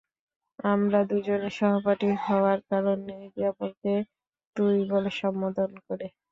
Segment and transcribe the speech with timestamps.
[0.65, 3.93] আমরা দুজনে সহপাঠী হওয়ার কারণে একে অপরকে
[4.55, 6.07] তুই বলে সম্বোধন করি।